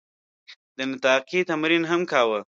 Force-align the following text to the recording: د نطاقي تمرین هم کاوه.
د 0.77 0.79
نطاقي 0.91 1.39
تمرین 1.49 1.83
هم 1.91 2.01
کاوه. 2.11 2.39